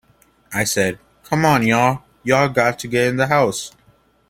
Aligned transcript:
I 0.51 0.63
said, 0.63 0.97
'C'mon 1.25 1.61
y'all, 1.63 2.01
y'all 2.23 2.49
got 2.49 2.79
to 2.79 2.87
get 2.87 3.07
in 3.09 3.17
the 3.17 3.27
house. 3.27 3.69